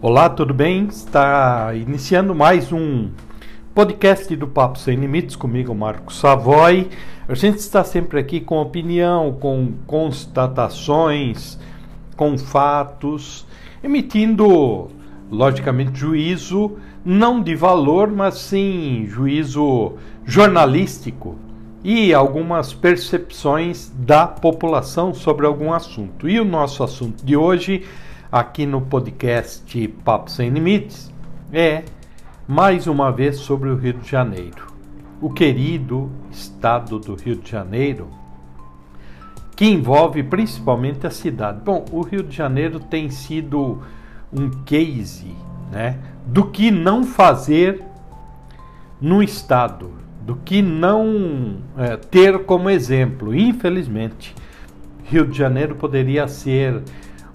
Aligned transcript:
Olá, 0.00 0.28
tudo 0.28 0.54
bem? 0.54 0.86
Está 0.86 1.74
iniciando 1.74 2.32
mais 2.32 2.72
um 2.72 3.10
podcast 3.74 4.36
do 4.36 4.46
Papo 4.46 4.78
Sem 4.78 4.96
Limites 4.96 5.34
comigo, 5.34 5.74
Marco 5.74 6.12
Savoy. 6.12 6.88
A 7.26 7.34
gente 7.34 7.58
está 7.58 7.82
sempre 7.82 8.20
aqui 8.20 8.40
com 8.40 8.62
opinião, 8.62 9.32
com 9.32 9.72
constatações, 9.88 11.58
com 12.16 12.38
fatos, 12.38 13.44
emitindo, 13.82 14.86
logicamente, 15.28 15.98
juízo 15.98 16.76
não 17.04 17.42
de 17.42 17.56
valor, 17.56 18.08
mas 18.08 18.38
sim 18.38 19.04
juízo 19.08 19.94
jornalístico 20.24 21.36
e 21.82 22.14
algumas 22.14 22.72
percepções 22.72 23.92
da 23.98 24.28
população 24.28 25.12
sobre 25.12 25.44
algum 25.44 25.72
assunto. 25.72 26.28
E 26.28 26.38
o 26.38 26.44
nosso 26.44 26.84
assunto 26.84 27.26
de 27.26 27.36
hoje 27.36 27.82
aqui 28.30 28.66
no 28.66 28.82
podcast 28.82 29.88
Papo 30.04 30.30
Sem 30.30 30.50
Limites 30.50 31.10
é 31.50 31.82
mais 32.46 32.86
uma 32.86 33.10
vez 33.10 33.38
sobre 33.38 33.70
o 33.70 33.76
Rio 33.76 33.94
de 33.94 34.08
Janeiro. 34.08 34.66
O 35.20 35.30
querido 35.30 36.10
estado 36.30 36.98
do 36.98 37.14
Rio 37.14 37.36
de 37.36 37.50
Janeiro, 37.50 38.08
que 39.56 39.64
envolve 39.64 40.22
principalmente 40.22 41.06
a 41.06 41.10
cidade. 41.10 41.60
Bom, 41.64 41.86
o 41.90 42.02
Rio 42.02 42.22
de 42.22 42.36
Janeiro 42.36 42.78
tem 42.78 43.08
sido 43.10 43.82
um 44.30 44.50
case 44.64 45.34
né, 45.72 45.98
do 46.26 46.44
que 46.44 46.70
não 46.70 47.04
fazer 47.04 47.82
no 49.00 49.22
estado, 49.22 49.90
do 50.20 50.36
que 50.36 50.60
não 50.60 51.56
é, 51.78 51.96
ter 51.96 52.44
como 52.44 52.68
exemplo. 52.68 53.34
Infelizmente, 53.34 54.34
Rio 55.04 55.26
de 55.26 55.36
Janeiro 55.36 55.74
poderia 55.76 56.28
ser 56.28 56.82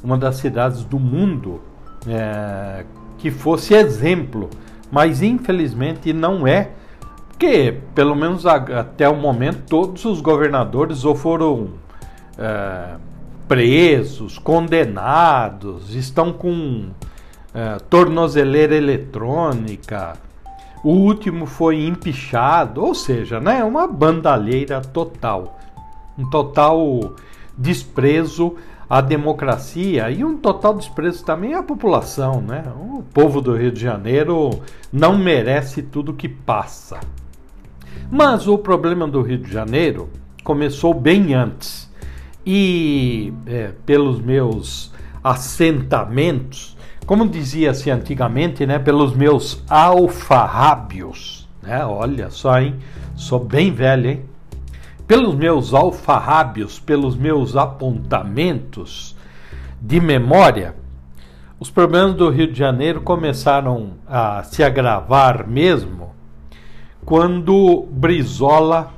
uma 0.03 0.17
das 0.17 0.35
cidades 0.35 0.83
do 0.83 0.99
mundo 0.99 1.61
é, 2.07 2.83
que 3.17 3.31
fosse 3.31 3.73
exemplo, 3.73 4.49
mas 4.91 5.21
infelizmente 5.21 6.11
não 6.11 6.45
é, 6.45 6.71
porque 7.29 7.77
pelo 7.95 8.15
menos 8.15 8.45
até 8.45 9.07
o 9.07 9.15
momento 9.15 9.63
todos 9.67 10.03
os 10.05 10.21
governadores 10.21 11.05
ou 11.05 11.15
foram 11.15 11.69
é, 12.37 12.95
presos, 13.47 14.37
condenados, 14.37 15.95
estão 15.95 16.33
com 16.33 16.89
é, 17.53 17.77
tornozeleira 17.89 18.75
eletrônica. 18.75 20.13
O 20.83 20.91
último 20.91 21.45
foi 21.45 21.85
empichado, 21.85 22.83
ou 22.83 22.93
seja, 22.93 23.39
né, 23.39 23.63
uma 23.63 23.87
bandalheira 23.87 24.81
total, 24.81 25.59
um 26.17 26.29
total 26.29 27.13
desprezo 27.57 28.55
a 28.89 29.01
democracia 29.01 30.09
e 30.09 30.23
um 30.23 30.37
total 30.37 30.73
desprezo 30.73 31.23
também 31.23 31.53
à 31.53 31.63
população, 31.63 32.41
né? 32.41 32.63
O 32.75 33.03
povo 33.13 33.41
do 33.41 33.55
Rio 33.55 33.71
de 33.71 33.81
Janeiro 33.81 34.61
não 34.91 35.17
merece 35.17 35.81
tudo 35.81 36.13
que 36.13 36.27
passa. 36.27 36.99
Mas 38.11 38.47
o 38.47 38.57
problema 38.57 39.07
do 39.07 39.21
Rio 39.21 39.37
de 39.37 39.51
Janeiro 39.51 40.09
começou 40.43 40.93
bem 40.93 41.33
antes 41.33 41.91
e 42.45 43.33
é, 43.45 43.71
pelos 43.85 44.19
meus 44.19 44.91
assentamentos, 45.23 46.77
como 47.05 47.27
dizia-se 47.27 47.89
antigamente, 47.89 48.65
né? 48.65 48.79
Pelos 48.79 49.15
meus 49.15 49.63
alfarrábios, 49.69 51.47
né? 51.61 51.85
Olha 51.85 52.29
só, 52.29 52.59
hein? 52.59 52.75
Sou 53.15 53.39
bem 53.39 53.71
velho, 53.71 54.09
hein? 54.09 54.32
Pelos 55.07 55.35
meus 55.35 55.73
alfarrábios, 55.73 56.79
pelos 56.79 57.15
meus 57.15 57.55
apontamentos 57.55 59.15
de 59.81 59.99
memória, 59.99 60.75
os 61.59 61.69
problemas 61.69 62.15
do 62.15 62.29
Rio 62.29 62.51
de 62.51 62.57
Janeiro 62.57 63.01
começaram 63.01 63.91
a 64.07 64.43
se 64.43 64.63
agravar 64.63 65.47
mesmo 65.47 66.11
quando 67.05 67.87
Brizola 67.91 68.91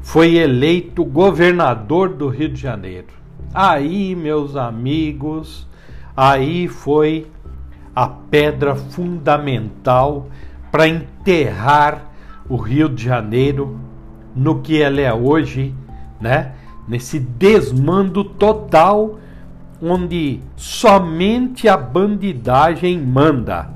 foi 0.00 0.36
eleito 0.36 1.04
governador 1.04 2.10
do 2.10 2.28
Rio 2.28 2.48
de 2.48 2.60
Janeiro. 2.60 3.08
Aí, 3.52 4.14
meus 4.14 4.56
amigos, 4.56 5.66
aí 6.16 6.68
foi 6.68 7.26
a 7.94 8.06
pedra 8.06 8.76
fundamental 8.76 10.28
para 10.70 10.86
enterrar 10.86 12.12
o 12.48 12.56
Rio 12.56 12.88
de 12.88 13.04
Janeiro 13.04 13.80
no 14.36 14.60
que 14.60 14.80
ela 14.80 15.00
é 15.00 15.12
hoje, 15.12 15.74
né? 16.20 16.52
Nesse 16.86 17.18
desmando 17.18 18.22
total 18.22 19.18
onde 19.82 20.40
somente 20.56 21.68
a 21.68 21.76
bandidagem 21.76 22.98
manda. 23.00 23.70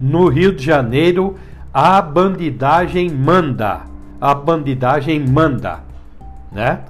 No 0.00 0.28
Rio 0.28 0.54
de 0.54 0.64
Janeiro, 0.64 1.36
a 1.72 2.00
bandidagem 2.00 3.10
manda. 3.10 3.82
A 4.20 4.34
bandidagem 4.34 5.20
manda, 5.20 5.80
né? 6.50 6.80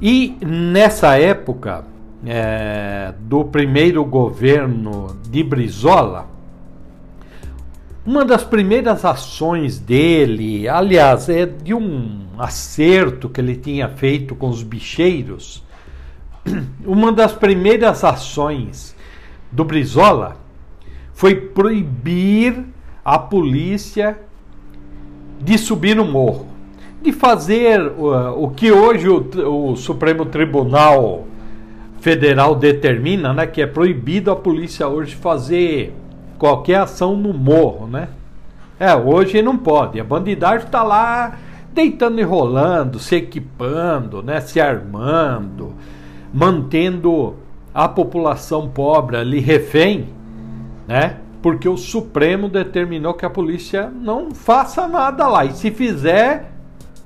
E 0.00 0.36
nessa 0.44 1.18
época 1.18 1.84
é, 2.26 3.14
do 3.20 3.44
primeiro 3.44 4.04
governo 4.04 5.16
de 5.30 5.42
Brizola, 5.44 6.26
uma 8.06 8.22
das 8.22 8.44
primeiras 8.44 9.02
ações 9.02 9.78
dele, 9.78 10.68
aliás, 10.68 11.30
é 11.30 11.46
de 11.46 11.72
um 11.72 12.26
acerto 12.38 13.30
que 13.30 13.40
ele 13.40 13.56
tinha 13.56 13.88
feito 13.88 14.34
com 14.34 14.50
os 14.50 14.62
bicheiros. 14.62 15.64
Uma 16.84 17.10
das 17.10 17.32
primeiras 17.32 18.04
ações 18.04 18.94
do 19.50 19.64
Brizola 19.64 20.36
foi 21.14 21.34
proibir 21.34 22.62
a 23.02 23.18
polícia 23.18 24.18
de 25.40 25.56
subir 25.56 25.96
no 25.96 26.04
morro, 26.04 26.46
de 27.00 27.10
fazer 27.10 27.80
uh, 27.80 28.34
o 28.36 28.50
que 28.50 28.70
hoje 28.70 29.08
o, 29.08 29.70
o, 29.70 29.76
Supremo 29.76 30.26
Tribunal 30.26 31.24
Federal 32.00 32.54
determina, 32.54 33.32
né, 33.32 33.46
que 33.46 33.62
é 33.62 33.66
proibido 33.66 34.30
a 34.30 34.36
polícia 34.36 34.86
hoje 34.88 35.14
fazer 35.14 35.94
qualquer 36.38 36.80
ação 36.80 37.16
no 37.16 37.32
morro, 37.32 37.86
né? 37.86 38.08
É, 38.78 38.94
hoje 38.94 39.40
não 39.40 39.56
pode. 39.56 40.00
A 40.00 40.04
bandidagem 40.04 40.66
está 40.66 40.82
lá 40.82 41.38
deitando 41.72 42.20
e 42.20 42.22
rolando, 42.22 42.98
se 42.98 43.16
equipando, 43.16 44.22
né? 44.22 44.40
Se 44.40 44.60
armando, 44.60 45.74
mantendo 46.32 47.36
a 47.74 47.88
população 47.88 48.68
pobre 48.68 49.16
ali 49.16 49.40
refém, 49.40 50.08
né? 50.86 51.16
Porque 51.42 51.68
o 51.68 51.76
Supremo 51.76 52.48
determinou 52.48 53.14
que 53.14 53.26
a 53.26 53.30
polícia 53.30 53.90
não 53.90 54.30
faça 54.30 54.88
nada 54.88 55.28
lá. 55.28 55.44
E 55.44 55.52
se 55.52 55.70
fizer, 55.70 56.52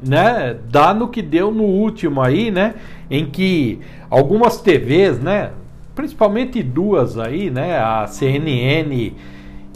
né, 0.01 0.57
dá 0.71 0.95
no 0.95 1.09
que 1.09 1.21
deu 1.21 1.51
no 1.51 1.65
último 1.65 2.23
aí, 2.23 2.51
né, 2.51 2.75
em 3.11 3.27
que 3.27 3.81
algumas 4.09 4.61
TVs, 4.61 5.19
né, 5.19 5.51
principalmente 5.99 6.63
duas 6.63 7.19
aí, 7.19 7.51
né? 7.51 7.77
A 7.77 8.07
CNN 8.07 9.15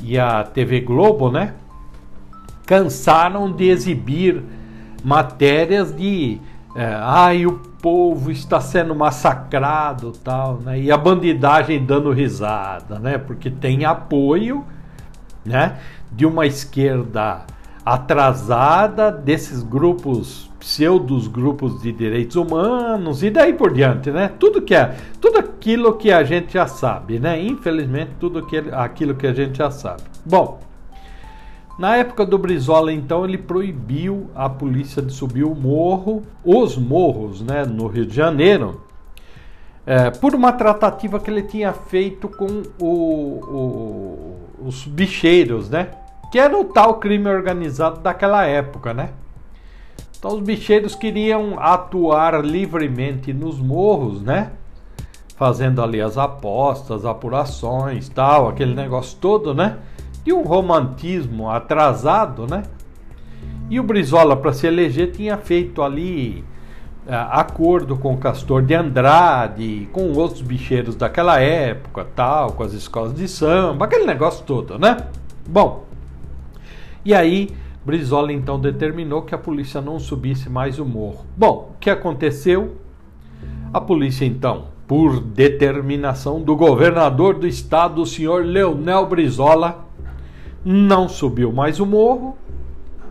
e 0.04 0.16
a 0.16 0.44
TV 0.44 0.80
Globo, 0.80 1.32
né? 1.32 1.54
Cansaram 2.64 3.50
de 3.50 3.64
exibir 3.64 4.40
matérias 5.02 5.92
de 5.92 6.40
é, 6.76 6.96
ai 7.02 7.44
o 7.44 7.54
povo 7.82 8.30
está 8.30 8.60
sendo 8.60 8.94
massacrado 8.94 10.12
tal 10.12 10.58
né 10.58 10.80
e 10.80 10.92
a 10.92 10.96
bandidagem 10.96 11.84
dando 11.84 12.12
risada 12.12 13.00
né 13.00 13.18
porque 13.18 13.50
tem 13.50 13.84
apoio 13.84 14.64
né 15.44 15.80
de 16.10 16.24
uma 16.24 16.46
esquerda 16.46 17.44
atrasada 17.84 19.10
desses 19.10 19.60
grupos 19.62 20.52
pseudos 20.62 21.26
grupos 21.26 21.82
de 21.82 21.90
direitos 21.90 22.36
humanos 22.36 23.24
e 23.24 23.30
daí 23.30 23.52
por 23.52 23.72
diante, 23.72 24.12
né? 24.12 24.30
Tudo 24.38 24.62
que 24.62 24.74
é, 24.74 24.94
aquilo 25.62 25.94
que 25.94 26.10
a 26.10 26.24
gente 26.24 26.54
já 26.54 26.66
sabe, 26.66 27.20
né? 27.20 27.40
Infelizmente 27.40 28.10
tudo 28.18 28.44
aquilo 28.72 29.14
que 29.14 29.28
a 29.28 29.32
gente 29.32 29.58
já 29.58 29.70
sabe. 29.70 30.02
Bom, 30.26 30.58
na 31.78 31.96
época 31.96 32.26
do 32.26 32.36
Brizola, 32.36 32.92
então, 32.92 33.24
ele 33.24 33.38
proibiu 33.38 34.28
a 34.34 34.48
polícia 34.48 35.00
de 35.00 35.12
subir 35.12 35.44
o 35.44 35.54
morro, 35.54 36.24
os 36.44 36.76
morros, 36.76 37.40
né, 37.40 37.64
no 37.64 37.86
Rio 37.86 38.04
de 38.04 38.14
Janeiro, 38.14 38.82
é, 39.86 40.10
por 40.10 40.34
uma 40.34 40.52
tratativa 40.52 41.20
que 41.20 41.30
ele 41.30 41.42
tinha 41.42 41.72
feito 41.72 42.28
com 42.28 42.62
o, 42.80 42.86
o, 42.86 44.66
os 44.66 44.84
bicheiros, 44.84 45.70
né? 45.70 45.90
que 46.30 46.38
era 46.38 46.58
o 46.58 46.64
tal 46.64 46.94
crime 46.94 47.28
organizado 47.28 48.00
daquela 48.00 48.44
época, 48.44 48.94
né? 48.94 49.10
Então 50.18 50.34
os 50.34 50.40
bicheiros 50.40 50.94
queriam 50.94 51.58
atuar 51.58 52.42
livremente 52.42 53.34
nos 53.34 53.58
morros, 53.58 54.22
né? 54.22 54.52
Fazendo 55.42 55.82
ali 55.82 56.00
as 56.00 56.16
apostas, 56.16 57.04
apurações, 57.04 58.08
tal, 58.08 58.48
aquele 58.48 58.76
negócio 58.76 59.18
todo, 59.20 59.52
né? 59.52 59.78
De 60.22 60.32
um 60.32 60.42
romantismo 60.42 61.50
atrasado, 61.50 62.46
né? 62.46 62.62
E 63.68 63.80
o 63.80 63.82
Brizola, 63.82 64.36
para 64.36 64.52
se 64.52 64.68
eleger, 64.68 65.10
tinha 65.10 65.36
feito 65.36 65.82
ali 65.82 66.44
é, 67.08 67.16
acordo 67.16 67.96
com 67.96 68.14
o 68.14 68.18
Castor 68.18 68.62
de 68.62 68.72
Andrade, 68.72 69.88
com 69.90 70.12
outros 70.12 70.42
bicheiros 70.42 70.94
daquela 70.94 71.40
época, 71.40 72.06
tal, 72.14 72.52
com 72.52 72.62
as 72.62 72.72
escolas 72.72 73.12
de 73.12 73.26
samba, 73.26 73.86
aquele 73.86 74.06
negócio 74.06 74.44
todo, 74.46 74.78
né? 74.78 74.96
Bom, 75.44 75.86
e 77.04 77.12
aí 77.12 77.50
Brizola 77.84 78.32
então 78.32 78.60
determinou 78.60 79.22
que 79.22 79.34
a 79.34 79.38
polícia 79.38 79.80
não 79.80 79.98
subisse 79.98 80.48
mais 80.48 80.78
o 80.78 80.84
morro. 80.84 81.26
Bom, 81.36 81.72
o 81.74 81.78
que 81.80 81.90
aconteceu? 81.90 82.76
A 83.74 83.80
polícia 83.80 84.24
então, 84.24 84.70
por 84.92 85.20
determinação 85.20 86.42
do 86.42 86.54
governador 86.54 87.38
do 87.38 87.46
estado, 87.46 88.02
o 88.02 88.06
senhor 88.06 88.44
Leonel 88.44 89.06
Brizola, 89.06 89.86
não 90.62 91.08
subiu 91.08 91.50
mais 91.50 91.80
o 91.80 91.86
morro 91.86 92.36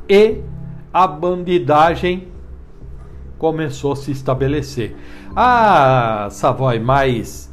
e 0.07 0.43
a 0.93 1.07
bandidagem 1.07 2.27
começou 3.39 3.93
a 3.93 3.95
se 3.95 4.11
estabelecer. 4.11 4.95
Ah, 5.35 6.27
Savoy, 6.29 6.77
mas 6.77 7.51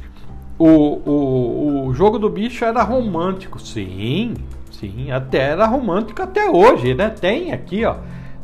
o, 0.59 0.67
o, 0.67 1.87
o 1.87 1.93
jogo 1.95 2.19
do 2.19 2.29
bicho 2.29 2.63
era 2.63 2.83
romântico, 2.83 3.59
sim, 3.59 4.35
sim, 4.69 5.09
até 5.09 5.39
era 5.39 5.65
romântico 5.65 6.21
até 6.21 6.47
hoje, 6.47 6.93
né? 6.93 7.09
Tem 7.09 7.51
aqui, 7.51 7.83
ó, 7.83 7.95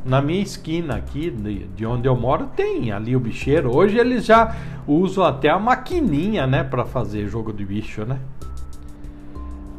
na 0.06 0.22
minha 0.22 0.42
esquina 0.42 0.96
aqui 0.96 1.32
de, 1.32 1.66
de 1.66 1.86
onde 1.86 2.08
eu 2.08 2.16
moro, 2.16 2.48
tem 2.56 2.92
ali 2.92 3.16
o 3.16 3.20
bicheiro. 3.20 3.76
Hoje 3.76 3.98
eles 3.98 4.26
já 4.26 4.56
usam 4.88 5.24
até 5.24 5.50
a 5.50 5.58
maquininha, 5.58 6.46
né, 6.46 6.64
para 6.64 6.86
fazer 6.86 7.28
jogo 7.28 7.52
de 7.52 7.66
bicho, 7.66 8.06
né? 8.06 8.20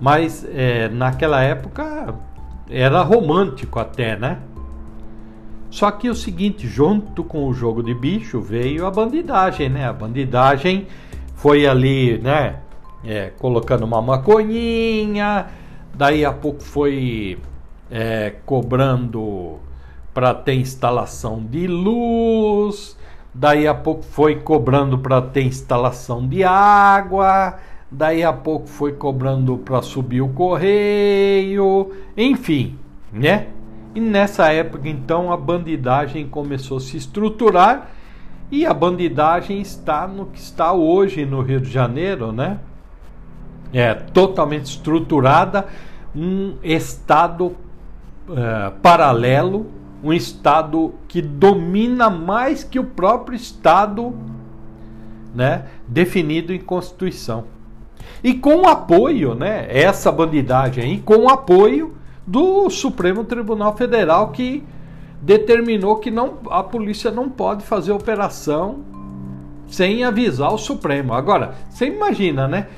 Mas 0.00 0.46
é, 0.52 0.88
naquela 0.88 1.40
época 1.42 2.14
era 2.68 3.00
romântico 3.02 3.78
até, 3.78 4.16
né? 4.16 4.38
Só 5.70 5.90
que 5.90 6.10
o 6.10 6.14
seguinte, 6.14 6.66
junto 6.66 7.22
com 7.22 7.46
o 7.46 7.54
jogo 7.54 7.82
de 7.82 7.94
bicho 7.94 8.40
veio 8.40 8.84
a 8.84 8.90
bandidagem, 8.90 9.68
né? 9.68 9.88
A 9.88 9.92
bandidagem 9.92 10.86
foi 11.36 11.66
ali, 11.66 12.18
né? 12.18 12.56
É, 13.04 13.30
colocando 13.38 13.84
uma 13.84 14.02
maconhinha, 14.02 15.46
daí 15.94 16.24
a 16.24 16.32
pouco 16.32 16.62
foi 16.62 17.38
é, 17.90 18.34
cobrando 18.44 19.60
para 20.16 20.32
ter 20.32 20.54
instalação 20.54 21.44
de 21.44 21.66
luz, 21.66 22.96
daí 23.34 23.68
a 23.68 23.74
pouco 23.74 24.02
foi 24.02 24.36
cobrando 24.36 24.96
para 24.96 25.20
ter 25.20 25.42
instalação 25.42 26.26
de 26.26 26.42
água, 26.42 27.58
daí 27.90 28.24
a 28.24 28.32
pouco 28.32 28.66
foi 28.66 28.92
cobrando 28.92 29.58
para 29.58 29.82
subir 29.82 30.22
o 30.22 30.30
correio, 30.30 31.92
enfim, 32.16 32.78
né? 33.12 33.48
E 33.94 34.00
nessa 34.00 34.50
época, 34.50 34.88
então, 34.88 35.30
a 35.30 35.36
bandidagem 35.36 36.26
começou 36.26 36.78
a 36.78 36.80
se 36.80 36.96
estruturar 36.96 37.90
e 38.50 38.64
a 38.64 38.72
bandidagem 38.72 39.60
está 39.60 40.08
no 40.08 40.24
que 40.24 40.38
está 40.38 40.72
hoje 40.72 41.26
no 41.26 41.42
Rio 41.42 41.60
de 41.60 41.70
Janeiro, 41.70 42.32
né? 42.32 42.58
É 43.70 43.92
totalmente 43.92 44.64
estruturada, 44.64 45.66
um 46.14 46.54
estado 46.62 47.54
é, 48.30 48.70
paralelo, 48.80 49.76
um 50.02 50.12
estado 50.12 50.94
que 51.08 51.20
domina 51.22 52.10
mais 52.10 52.62
que 52.62 52.78
o 52.78 52.84
próprio 52.84 53.36
estado, 53.36 54.14
né? 55.34 55.66
Definido 55.88 56.52
em 56.52 56.60
Constituição. 56.60 57.44
E 58.22 58.34
com 58.34 58.66
apoio, 58.66 59.34
né? 59.34 59.66
Essa 59.68 60.12
bandidagem 60.12 60.84
aí, 60.84 60.98
com 60.98 61.28
apoio 61.28 61.94
do 62.26 62.68
Supremo 62.70 63.24
Tribunal 63.24 63.76
Federal 63.76 64.30
que 64.30 64.64
determinou 65.22 65.96
que 65.96 66.10
não, 66.10 66.38
a 66.50 66.62
polícia 66.62 67.10
não 67.10 67.28
pode 67.28 67.64
fazer 67.64 67.92
operação 67.92 68.84
sem 69.68 70.04
avisar 70.04 70.52
o 70.52 70.58
Supremo. 70.58 71.14
Agora, 71.14 71.54
você 71.68 71.86
imagina, 71.86 72.46
né? 72.46 72.68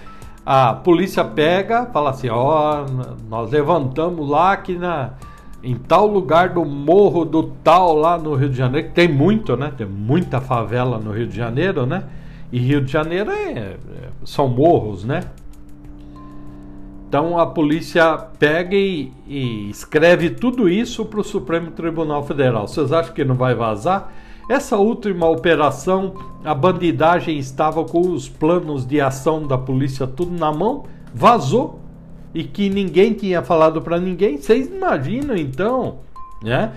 A 0.45 0.73
polícia 0.73 1.25
pega, 1.25 1.87
fala 1.87 2.11
assim: 2.11 2.31
ó, 2.31 2.85
oh, 2.85 3.15
nós 3.29 3.51
levantamos 3.51 4.29
lá 4.29 4.53
aqui 4.53 4.77
na, 4.77 5.11
em 5.63 5.75
tal 5.75 6.07
lugar 6.07 6.51
do 6.51 6.65
morro 6.65 7.25
do 7.25 7.43
tal 7.65 7.95
lá 7.95 8.17
no 8.17 8.35
Rio 8.35 8.49
de 8.49 8.57
Janeiro, 8.57 8.89
que 8.89 8.95
tem 8.95 9.09
muito, 9.09 9.57
né? 9.57 9.73
Tem 9.77 9.87
muita 9.87 10.41
favela 10.41 10.99
no 10.99 11.13
Rio 11.13 11.27
de 11.27 11.37
Janeiro, 11.37 11.85
né? 11.85 12.05
E 12.53 12.59
Rio 12.59 12.81
de 12.81 12.93
Janeiro 12.93 13.31
é, 13.31 13.51
é 13.51 13.77
são 14.25 14.49
morros, 14.49 15.05
né? 15.05 15.25
Então 17.09 17.39
a 17.39 17.47
polícia 17.47 18.19
pega 18.39 18.77
e, 18.77 19.11
e 19.27 19.71
escreve 19.71 20.31
tudo 20.31 20.69
isso 20.69 21.05
para 21.07 21.21
o 21.21 21.25
Supremo 21.25 21.71
Tribunal 21.71 22.23
Federal. 22.25 22.69
Vocês 22.69 22.93
acham 22.93 23.15
que 23.15 23.25
não 23.25 23.35
vai 23.35 23.55
vazar? 23.55 24.13
Essa 24.49 24.77
última 24.77 25.29
operação, 25.29 26.15
a 26.45 26.55
bandidagem 26.55 27.39
estava 27.39 27.85
com 27.85 28.01
os 28.01 28.29
planos 28.29 28.87
de 28.87 29.01
ação 29.01 29.47
da 29.47 29.59
polícia 29.59 30.07
tudo 30.07 30.39
na 30.39 30.53
mão, 30.53 30.85
vazou 31.15 31.81
e 32.35 32.45
que 32.45 32.69
ninguém 32.69 33.13
tinha 33.13 33.43
falado 33.43 33.83
para 33.83 33.99
ninguém. 33.99 34.37
Vocês 34.37 34.69
imaginam 34.69 35.37
então, 35.37 36.01
né? 36.43 36.73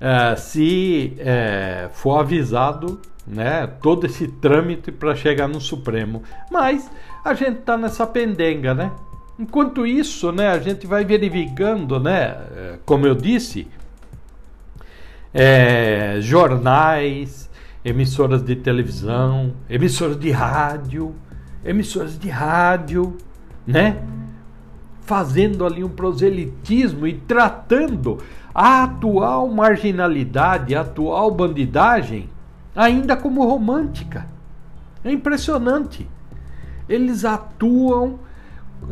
É, 0.00 0.36
se 0.36 1.14
é, 1.18 1.88
for 1.92 2.18
avisado, 2.18 3.00
né? 3.26 3.66
Todo 3.80 4.06
esse 4.06 4.28
trâmite 4.28 4.92
para 4.92 5.14
chegar 5.14 5.48
no 5.48 5.60
Supremo. 5.60 6.22
Mas 6.50 6.90
a 7.24 7.32
gente 7.34 7.60
está 7.60 7.76
nessa 7.76 8.06
pendenga, 8.06 8.74
né? 8.74 8.92
Enquanto 9.38 9.84
isso, 9.84 10.30
né, 10.30 10.48
a 10.48 10.58
gente 10.60 10.86
vai 10.86 11.04
verificando, 11.04 11.98
né, 11.98 12.36
eh, 12.54 12.78
como 12.84 13.04
eu 13.04 13.16
disse, 13.16 13.66
é, 15.32 16.18
jornais, 16.20 17.50
emissoras 17.84 18.44
de 18.44 18.54
televisão, 18.54 19.52
emissoras 19.68 20.16
de 20.16 20.30
rádio, 20.30 21.16
emissoras 21.64 22.16
de 22.16 22.28
rádio, 22.28 23.16
né, 23.66 24.00
fazendo 25.04 25.64
ali 25.64 25.84
um 25.84 25.88
proselitismo 25.88 27.06
e 27.06 27.14
tratando 27.14 28.18
a 28.54 28.84
atual 28.84 29.48
marginalidade, 29.48 30.74
a 30.74 30.80
atual 30.80 31.30
bandidagem 31.30 32.28
ainda 32.74 33.16
como 33.16 33.44
romântica. 33.44 34.26
É 35.04 35.12
impressionante. 35.12 36.08
Eles 36.88 37.24
atuam 37.24 38.18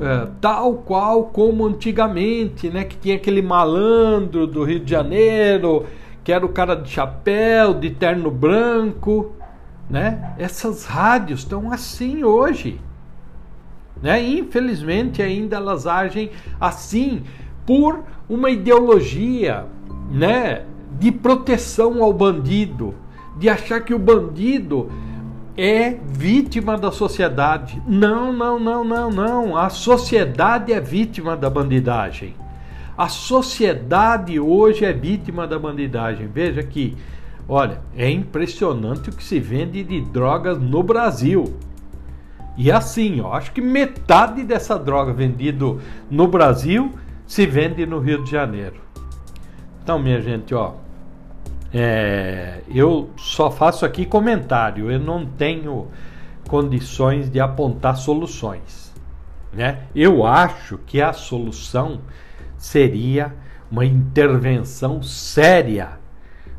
é, 0.01 0.29
tal 0.41 0.75
qual 0.75 1.25
como 1.25 1.67
antigamente, 1.67 2.71
né? 2.71 2.85
Que 2.85 2.97
tinha 2.97 3.17
aquele 3.17 3.43
malandro 3.43 4.47
do 4.47 4.65
Rio 4.65 4.81
de 4.81 4.91
Janeiro, 4.91 5.87
que 6.25 6.33
era 6.33 6.45
o 6.45 6.49
cara 6.49 6.75
de 6.75 6.91
chapéu, 6.91 7.75
de 7.75 7.91
terno 7.91 8.31
branco, 8.31 9.33
né? 9.89 10.35
Essas 10.39 10.85
rádios 10.85 11.41
estão 11.41 11.71
assim 11.73 12.25
hoje, 12.25 12.81
né? 14.03 14.23
Infelizmente 14.23 15.23
ainda 15.23 15.57
elas 15.57 15.87
agem 15.87 16.31
assim 16.61 17.23
por 17.65 18.01
uma 18.29 18.51
ideologia, 18.51 19.67
né? 20.11 20.65
De 20.99 21.11
proteção 21.11 22.03
ao 22.03 22.13
bandido, 22.13 22.95
de 23.39 23.49
achar 23.49 23.81
que 23.81 23.95
o 23.95 23.99
bandido 23.99 24.91
é 25.57 25.97
vítima 26.07 26.77
da 26.77 26.91
sociedade. 26.91 27.83
Não, 27.87 28.33
não, 28.33 28.59
não, 28.59 28.85
não, 28.85 29.11
não. 29.11 29.57
A 29.57 29.69
sociedade 29.69 30.73
é 30.73 30.81
vítima 30.81 31.37
da 31.37 31.51
bandidagem. 31.51 32.35
A 32.97 33.09
sociedade 33.09 34.39
hoje 34.39 34.85
é 34.85 34.93
vítima 34.93 35.47
da 35.47 35.59
bandidagem. 35.59 36.27
Veja 36.27 36.63
que, 36.63 36.97
olha, 37.49 37.81
é 37.97 38.11
impressionante 38.11 39.11
o 39.11 39.13
que 39.13 39.25
se 39.25 39.41
vende 39.41 39.83
de 39.83 40.01
drogas 40.01 40.59
no 40.59 40.83
Brasil. 40.83 41.55
E 42.57 42.71
assim, 42.71 43.21
ó, 43.21 43.33
acho 43.35 43.53
que 43.53 43.61
metade 43.61 44.45
dessa 44.45 44.79
droga 44.79 45.13
vendida 45.13 45.77
no 46.11 46.29
Brasil 46.29 46.93
se 47.27 47.47
vende 47.47 47.87
no 47.87 47.99
Rio 47.99 48.23
de 48.23 48.31
Janeiro. 48.31 48.81
Então, 49.83 49.99
minha 49.99 50.21
gente, 50.21 50.55
ó, 50.55 50.75
é, 51.73 52.61
eu 52.69 53.11
só 53.17 53.51
faço 53.51 53.87
aqui 53.87 54.05
comentário, 54.05 54.91
eu 54.91 55.01
não 55.01 55.25
tenho 55.25 55.89
condições 56.47 57.31
de 57.31 57.41
apontar 57.41 57.97
soluções. 57.97 58.93
Né? 59.53 59.85
Eu 59.95 60.27
acho 60.27 60.79
que 60.87 61.01
a 61.01 61.13
solução 61.13 62.01
seria 62.59 63.35
uma 63.71 63.85
intervenção 63.87 65.03
séria 65.03 66.02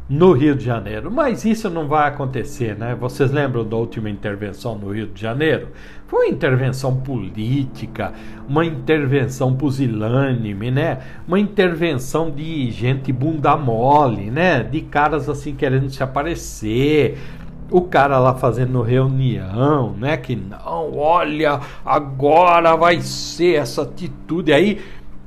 no 0.10 0.34
Rio 0.34 0.56
de 0.56 0.64
Janeiro. 0.64 1.10
Mas 1.10 1.46
isso 1.46 1.70
não 1.70 1.88
vai 1.88 2.08
acontecer, 2.08 2.76
né? 2.78 2.96
Vocês 3.00 3.32
lembram 3.32 3.66
da 3.66 3.76
última 3.76 4.10
intervenção 4.10 4.78
no 4.78 4.92
Rio 4.92 5.08
de 5.08 5.22
Janeiro? 5.22 5.70
Foi 6.08 6.28
uma 6.28 6.32
intervenção 6.32 6.98
política, 6.98 8.14
uma 8.48 8.66
intervenção 8.66 9.56
pusilânime, 9.56 10.70
né? 10.70 11.00
Uma 11.28 11.40
intervenção 11.40 12.30
de 12.30 12.70
gente 12.72 13.12
bunda 13.12 13.56
mole, 13.58 14.30
né? 14.30 14.62
De 14.62 14.82
caras 14.82 15.28
assim 15.28 15.56
querendo 15.56 15.90
se 15.90 16.04
aparecer, 16.04 17.18
o 17.72 17.82
cara 17.82 18.20
lá 18.20 18.36
fazendo 18.36 18.84
reunião, 18.84 19.96
né? 19.98 20.16
Que 20.18 20.36
não, 20.36 20.96
olha, 20.96 21.60
agora 21.84 22.76
vai 22.76 23.02
ser 23.02 23.56
essa 23.56 23.82
atitude 23.82 24.54
aí 24.54 24.80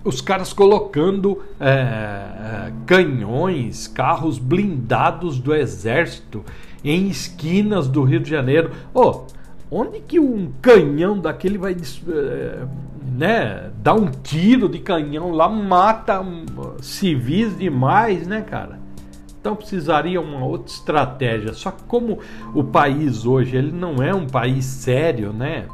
os 0.06 0.20
caras 0.20 0.52
colocando 0.52 1.42
é, 1.58 1.68
é, 1.68 2.72
canhões, 2.86 3.88
carros 3.88 4.38
blindados 4.38 5.40
do 5.40 5.52
exército 5.52 6.44
em 6.84 7.08
esquinas 7.08 7.88
do 7.88 8.04
Rio 8.04 8.20
de 8.20 8.30
Janeiro. 8.30 8.70
Oh, 8.94 9.22
onde 9.68 9.98
que 10.00 10.20
um 10.20 10.52
canhão 10.62 11.18
daquele 11.18 11.58
vai 11.58 11.72
eh, 11.72 12.66
né, 13.16 13.70
dar 13.82 13.94
um 13.94 14.08
tiro 14.10 14.68
de 14.68 14.78
canhão 14.78 15.32
lá, 15.32 15.48
mata 15.48 16.24
civis 16.80 17.58
demais, 17.58 18.28
né, 18.28 18.42
cara? 18.42 18.78
Então 19.40 19.56
precisaria 19.56 20.20
uma 20.20 20.44
outra 20.44 20.72
estratégia. 20.72 21.52
Só 21.52 21.72
que 21.72 21.82
como 21.84 22.20
o 22.54 22.62
país 22.62 23.26
hoje 23.26 23.56
ele 23.56 23.72
não 23.72 24.02
é 24.02 24.14
um 24.14 24.26
país 24.26 24.64
sério, 24.64 25.32
né? 25.32 25.66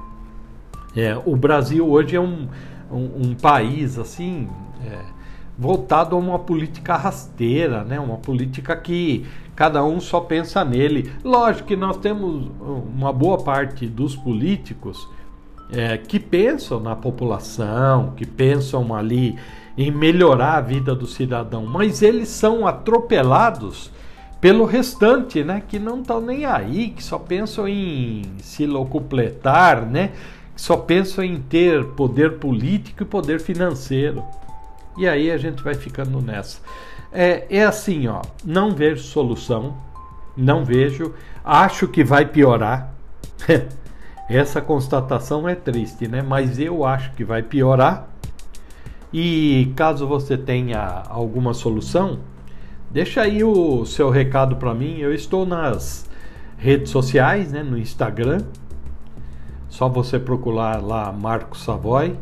É, 0.96 1.18
o 1.24 1.36
Brasil 1.36 1.88
hoje 1.88 2.16
é 2.16 2.20
um, 2.20 2.48
um, 2.92 3.30
um 3.30 3.34
país 3.34 3.98
assim 3.98 4.48
é, 4.84 5.00
voltado 5.58 6.16
a 6.16 6.18
uma 6.18 6.38
política 6.38 6.96
rasteira, 6.96 7.84
né? 7.84 7.98
Uma 7.98 8.18
política 8.18 8.76
que 8.76 9.24
cada 9.54 9.84
um 9.84 10.00
só 10.00 10.20
pensa 10.20 10.64
nele. 10.64 11.12
Lógico 11.24 11.68
que 11.68 11.76
nós 11.76 11.96
temos 11.96 12.50
uma 12.60 13.12
boa 13.12 13.38
parte 13.38 13.86
dos 13.86 14.16
políticos 14.16 15.08
é, 15.70 15.96
que 15.96 16.18
pensam 16.18 16.80
na 16.80 16.94
população, 16.94 18.12
que 18.16 18.26
pensam 18.26 18.94
ali 18.94 19.36
em 19.76 19.90
melhorar 19.90 20.56
a 20.56 20.60
vida 20.60 20.94
do 20.94 21.06
cidadão, 21.06 21.64
mas 21.64 22.02
eles 22.02 22.28
são 22.28 22.66
atropelados 22.66 23.90
pelo 24.40 24.64
restante, 24.64 25.44
né, 25.44 25.62
que 25.66 25.78
não 25.78 26.00
estão 26.00 26.20
nem 26.20 26.44
aí, 26.44 26.90
que 26.90 27.02
só 27.02 27.16
pensam 27.16 27.68
em 27.68 28.22
se 28.38 28.66
locupletar, 28.66 29.86
né, 29.86 30.10
só 30.56 30.76
pensam 30.76 31.24
em 31.24 31.40
ter 31.40 31.84
poder 31.84 32.38
político 32.38 33.02
e 33.02 33.06
poder 33.06 33.40
financeiro. 33.40 34.22
E 34.96 35.08
aí 35.08 35.30
a 35.30 35.38
gente 35.38 35.62
vai 35.62 35.74
ficando 35.74 36.20
nessa. 36.20 36.60
É, 37.12 37.46
é 37.50 37.64
assim, 37.64 38.06
ó, 38.08 38.22
não 38.44 38.74
vejo 38.74 39.02
solução, 39.02 39.76
não 40.36 40.64
vejo, 40.64 41.14
acho 41.44 41.88
que 41.88 42.04
vai 42.04 42.26
piorar. 42.26 42.92
Essa 44.28 44.60
constatação 44.60 45.48
é 45.48 45.54
triste, 45.54 46.08
né? 46.08 46.22
Mas 46.22 46.58
eu 46.58 46.84
acho 46.84 47.12
que 47.12 47.24
vai 47.24 47.42
piorar 47.42 48.08
e 49.12 49.70
caso 49.76 50.06
você 50.06 50.38
tenha 50.38 51.02
alguma 51.08 51.52
solução, 51.52 52.20
deixa 52.90 53.20
aí 53.20 53.44
o 53.44 53.84
seu 53.84 54.08
recado 54.08 54.56
para 54.56 54.74
mim. 54.74 54.98
Eu 54.98 55.12
estou 55.12 55.44
nas 55.44 56.08
redes 56.56 56.90
sociais, 56.90 57.52
né, 57.52 57.62
no 57.62 57.76
Instagram. 57.76 58.40
Só 59.72 59.88
você 59.88 60.18
procurar 60.18 60.82
lá 60.82 61.10
Marco 61.10 61.56
Savoy. 61.56 62.14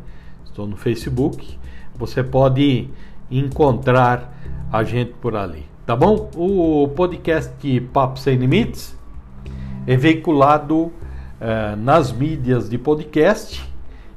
Estou 0.45 0.69
no 0.69 0.76
Facebook. 0.76 1.59
Você 1.97 2.23
pode 2.23 2.88
encontrar 3.28 4.40
a 4.73 4.85
gente 4.85 5.14
por 5.14 5.35
ali, 5.35 5.66
tá 5.85 5.97
bom? 5.97 6.30
O 6.37 6.87
podcast 6.95 7.80
Papo 7.92 8.21
Sem 8.21 8.37
Limites 8.37 8.97
é 9.85 9.97
veiculado 9.97 10.92
eh, 11.40 11.75
nas 11.75 12.12
mídias 12.12 12.71
de 12.71 12.78
podcast 12.78 13.61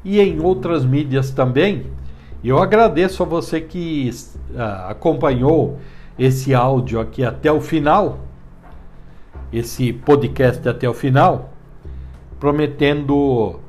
e 0.05 0.19
em 0.19 0.39
outras 0.39 0.85
mídias 0.85 1.31
também 1.31 1.87
eu 2.43 2.59
agradeço 2.59 3.23
a 3.23 3.25
você 3.25 3.59
que 3.59 4.11
uh, 4.51 4.89
acompanhou 4.89 5.79
esse 6.19 6.53
áudio 6.53 6.99
aqui 6.99 7.25
até 7.25 7.51
o 7.51 7.59
final, 7.59 8.19
esse 9.51 9.91
podcast 9.91 10.69
até 10.69 10.87
o 10.87 10.93
final, 10.93 11.52
prometendo 12.43 13.61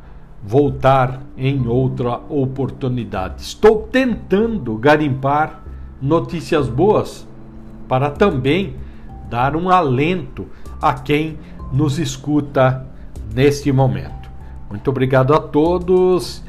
voltar 0.43 1.23
em 1.39 1.69
outra 1.69 2.21
oportunidade. 2.29 3.41
Estou 3.41 3.83
tentando 3.83 4.77
garimpar 4.77 5.63
notícias 6.03 6.69
boas 6.69 7.25
para 7.87 8.11
também 8.11 8.75
dar 9.31 9.55
um 9.55 9.71
alento 9.71 10.49
a 10.83 10.93
quem 10.93 11.39
nos 11.73 12.01
escuta 12.01 12.85
neste 13.33 13.71
momento. 13.71 14.29
Muito 14.69 14.91
obrigado 14.91 15.33
a 15.35 15.39
todos 15.39 16.43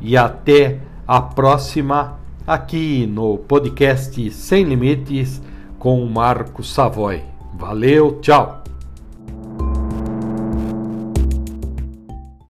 e 0.00 0.16
até 0.16 0.78
a 1.04 1.20
próxima 1.20 2.20
aqui 2.46 3.04
no 3.04 3.36
podcast 3.36 4.30
Sem 4.30 4.62
Limites 4.62 5.42
com 5.76 6.04
o 6.04 6.08
Marco 6.08 6.62
Savoy. 6.62 7.20
Valeu, 7.58 8.20
tchau! 8.20 8.63